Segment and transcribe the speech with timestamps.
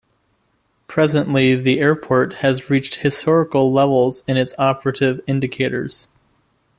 [0.87, 6.07] Presently, the airport has reached historical levels in its operative indicators.